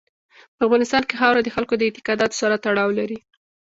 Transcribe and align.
په 0.55 0.61
افغانستان 0.67 1.01
کې 1.07 1.15
خاوره 1.19 1.41
د 1.43 1.49
خلکو 1.55 1.73
د 1.77 1.81
اعتقاداتو 1.87 2.39
سره 2.41 2.61
تړاو 2.65 2.89
لري. 2.99 3.17